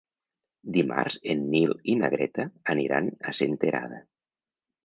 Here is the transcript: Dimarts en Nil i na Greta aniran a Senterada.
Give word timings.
Dimarts 0.77 1.17
en 1.33 1.43
Nil 1.51 1.75
i 1.93 1.97
na 1.99 2.11
Greta 2.15 2.47
aniran 2.75 3.13
a 3.29 3.35
Senterada. 3.43 4.05